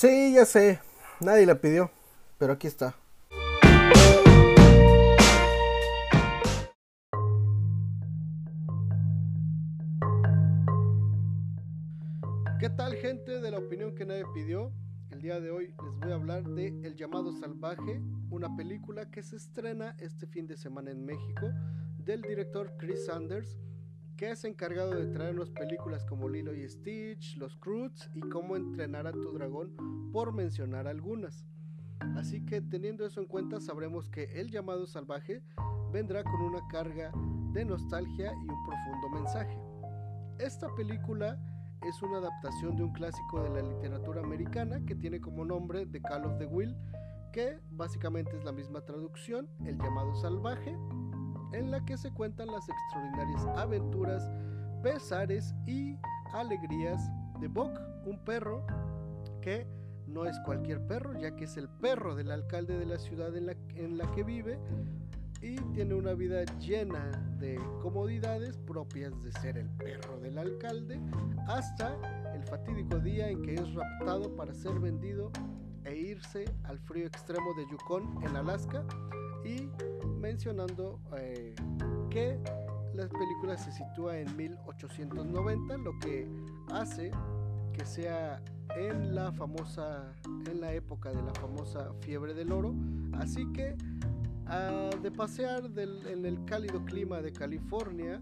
[0.00, 0.80] Sí, ya sé,
[1.20, 1.90] nadie la pidió,
[2.38, 2.94] pero aquí está.
[12.58, 14.72] ¿Qué tal gente de la opinión que nadie pidió?
[15.10, 19.22] El día de hoy les voy a hablar de El llamado salvaje, una película que
[19.22, 21.50] se estrena este fin de semana en México
[21.98, 23.58] del director Chris Sanders,
[24.20, 29.06] que es encargado de traernos películas como Lilo y Stitch, Los Croods y Cómo entrenar
[29.06, 29.74] a tu dragón,
[30.12, 31.46] por mencionar algunas.
[32.18, 35.42] Así que teniendo eso en cuenta sabremos que El llamado salvaje
[35.90, 37.10] vendrá con una carga
[37.54, 39.58] de nostalgia y un profundo mensaje.
[40.38, 41.38] Esta película
[41.88, 46.02] es una adaptación de un clásico de la literatura americana que tiene como nombre The
[46.02, 46.76] Call of the Will,
[47.32, 50.76] que básicamente es la misma traducción, el llamado salvaje,
[51.52, 54.28] en la que se cuentan las extraordinarias aventuras,
[54.82, 55.96] pesares y
[56.32, 57.10] alegrías
[57.40, 58.64] de Buck, un perro
[59.40, 59.66] que
[60.06, 63.46] no es cualquier perro, ya que es el perro del alcalde de la ciudad en
[63.46, 64.58] la, en la que vive
[65.40, 71.00] y tiene una vida llena de comodidades propias de ser el perro del alcalde,
[71.46, 71.96] hasta
[72.34, 75.30] el fatídico día en que es raptado para ser vendido
[75.84, 78.84] e irse al frío extremo de Yukon en Alaska
[79.44, 79.68] y
[80.20, 81.54] mencionando eh,
[82.10, 82.38] que
[82.94, 86.28] la película se sitúa en 1890, lo que
[86.72, 87.10] hace
[87.72, 88.42] que sea
[88.76, 90.12] en la famosa,
[90.50, 92.74] en la época de la famosa fiebre del oro,
[93.14, 93.76] así que
[95.02, 98.20] de pasear en el cálido clima de California,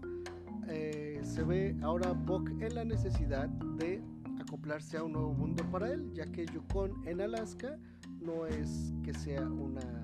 [0.67, 4.03] eh, se ve ahora Buck en la necesidad de
[4.39, 7.79] acoplarse a un nuevo mundo para él, ya que Yukon en Alaska
[8.21, 10.01] no es que sea una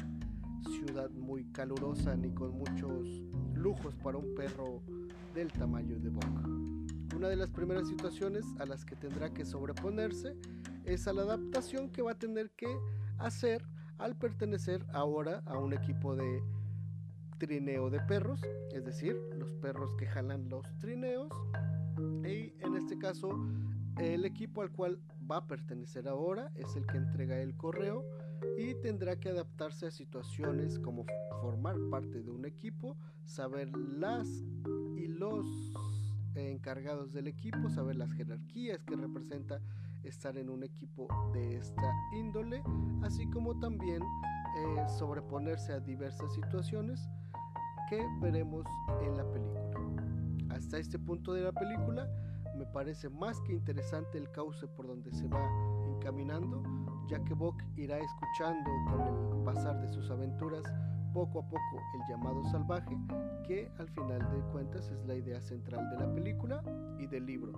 [0.69, 3.21] ciudad muy calurosa ni con muchos
[3.53, 4.81] lujos para un perro
[5.33, 7.15] del tamaño de Buck.
[7.15, 10.35] Una de las primeras situaciones a las que tendrá que sobreponerse
[10.83, 12.67] es a la adaptación que va a tener que
[13.17, 13.65] hacer
[13.97, 16.43] al pertenecer ahora a un equipo de
[17.37, 21.31] trineo de perros, es decir, los perros que jalan los trineos.
[22.23, 23.29] Y en este caso,
[23.97, 24.99] el equipo al cual
[25.29, 28.03] va a pertenecer ahora es el que entrega el correo
[28.57, 31.05] y tendrá que adaptarse a situaciones como
[31.41, 34.27] formar parte de un equipo, saber las
[34.95, 35.45] y los
[36.35, 39.61] encargados del equipo, saber las jerarquías que representa
[40.03, 42.61] estar en un equipo de esta índole,
[43.03, 47.07] así como también eh, sobreponerse a diversas situaciones
[47.89, 48.65] que veremos
[49.01, 50.55] en la película.
[50.55, 52.07] Hasta este punto de la película
[52.55, 55.45] me parece más que interesante el cauce por donde se va
[55.87, 56.63] encaminando,
[57.07, 60.63] ya que Buck irá escuchando con el pasar de sus aventuras
[61.13, 62.97] poco a poco el llamado salvaje,
[63.47, 66.61] que al final de cuentas es la idea central de la película
[66.99, 67.53] y del libro.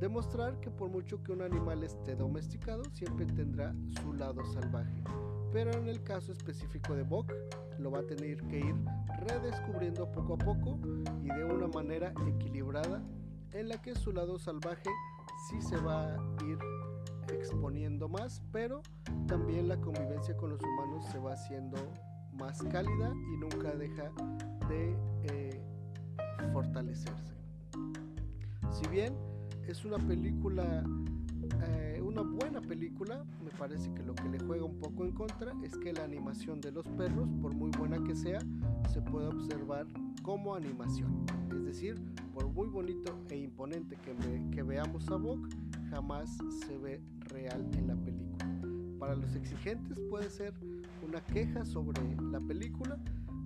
[0.00, 5.04] Demostrar que por mucho que un animal esté domesticado, siempre tendrá su lado salvaje.
[5.52, 7.30] Pero en el caso específico de Buck,
[7.78, 8.74] lo va a tener que ir
[9.26, 10.78] redescubriendo poco a poco
[11.22, 13.02] y de una manera equilibrada
[13.52, 14.88] en la que su lado salvaje
[15.50, 16.58] sí se va a ir
[17.28, 18.82] exponiendo más, pero
[19.26, 21.78] también la convivencia con los humanos se va haciendo
[22.32, 24.10] más cálida y nunca deja
[24.68, 25.60] de eh,
[26.52, 27.34] fortalecerse.
[28.70, 29.14] Si bien
[29.66, 30.84] es una película,
[32.82, 36.02] película, me parece que lo que le juega un poco en contra es que la
[36.02, 38.40] animación de los perros, por muy buena que sea,
[38.92, 39.86] se puede observar
[40.24, 41.24] como animación.
[41.52, 41.94] Es decir,
[42.34, 44.16] por muy bonito e imponente que,
[44.50, 45.48] que veamos a Bok,
[45.90, 48.98] jamás se ve real en la película.
[48.98, 50.52] Para los exigentes puede ser
[51.06, 52.98] una queja sobre la película,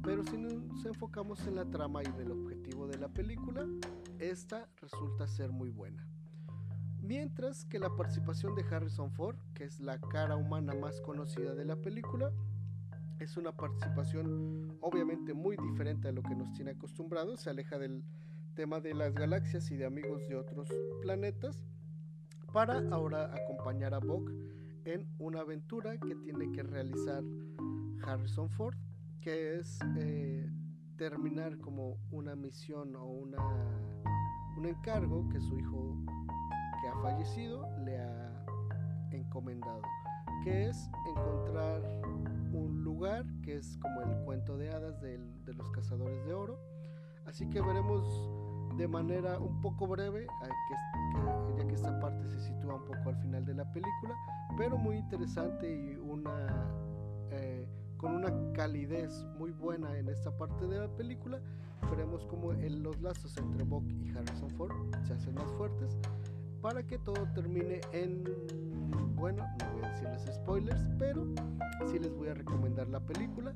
[0.03, 3.66] pero si nos enfocamos en la trama y en el objetivo de la película,
[4.18, 6.08] esta resulta ser muy buena.
[7.06, 11.65] Mientras que la participación de Harrison Ford, que es la cara humana más conocida de
[11.65, 12.33] la película,
[13.21, 18.03] es una participación obviamente muy diferente a lo que nos tiene acostumbrados, se aleja del
[18.55, 20.69] tema de las galaxias y de amigos de otros
[21.00, 21.62] planetas,
[22.53, 24.28] para ahora acompañar a Buck
[24.84, 27.22] en una aventura que tiene que realizar
[28.04, 28.77] Harrison Ford,
[29.21, 30.51] que es eh,
[30.97, 33.39] terminar como una misión o una,
[34.57, 35.97] un encargo que su hijo
[36.86, 38.44] que ha fallecido le ha
[39.10, 39.83] encomendado,
[40.44, 41.83] que es encontrar
[42.53, 45.18] un lugar que es como el cuento de hadas de
[45.53, 46.60] los cazadores de oro.
[47.27, 48.04] Así que veremos
[48.77, 50.28] de manera un poco breve,
[51.59, 54.15] ya que esta parte se sitúa un poco al final de la película,
[54.56, 56.71] pero muy interesante y una
[57.32, 57.66] eh,
[57.97, 61.41] con una calidez muy buena en esta parte de la película.
[61.91, 64.72] Veremos cómo los lazos entre Buck y Harrison Ford
[65.04, 65.98] se hacen más fuertes
[66.66, 68.24] para que todo termine en
[69.15, 71.24] bueno, no voy a decirles spoilers, pero
[71.89, 73.54] sí les voy a recomendar la película.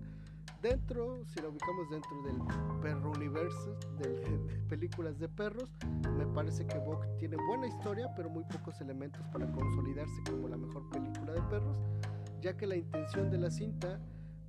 [0.62, 2.36] Dentro, si la ubicamos dentro del
[2.80, 5.72] perro universo, de, películas de perros,
[6.16, 10.56] me parece que Vogue tiene buena historia, pero muy pocos elementos para consolidarse como la
[10.56, 11.78] mejor película de perros,
[12.40, 13.98] ya que la intención de la cinta,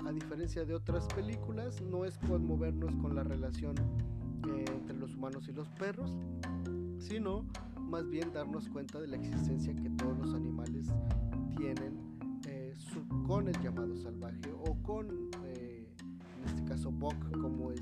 [0.06, 3.74] a diferencia de otras películas, no es conmovernos con la relación
[4.54, 6.16] eh, entre los humanos y los perros,
[7.00, 7.44] sino
[7.92, 10.88] más bien darnos cuenta de la existencia que todos los animales
[11.58, 12.00] tienen
[12.48, 12.74] eh,
[13.28, 15.08] con el llamado salvaje o con
[16.42, 17.82] en este caso Buck, como es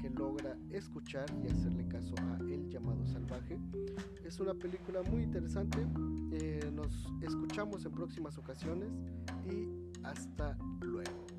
[0.00, 3.58] que logra escuchar y hacerle caso a El llamado salvaje.
[4.24, 5.86] Es una película muy interesante,
[6.32, 8.90] eh, nos escuchamos en próximas ocasiones
[9.44, 9.68] y
[10.04, 11.31] hasta luego.